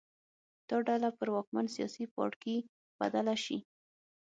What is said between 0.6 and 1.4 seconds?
دا ډله پر